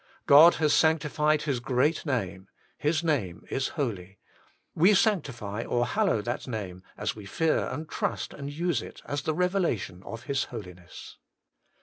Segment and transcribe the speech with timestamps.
[0.25, 4.17] God has sanctified His great name, His name is Holy:
[4.73, 7.39] we sanctify or hallow that name as 52 HOLY IK CHEIST.
[7.39, 11.17] we fear and trust and use it as the revelation of His Holiness.